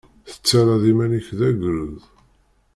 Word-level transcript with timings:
Tettarraḍ 0.29 0.83
iman-ik 0.91 1.27
d 1.39 1.41
agrud. 1.49 2.01